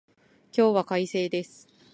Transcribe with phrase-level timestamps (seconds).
[0.51, 1.67] 今日は快晴です